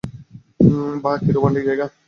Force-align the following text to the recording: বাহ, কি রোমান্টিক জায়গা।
বাহ, 1.03 1.15
কি 1.23 1.29
রোমান্টিক 1.31 1.63
জায়গা। 1.65 1.85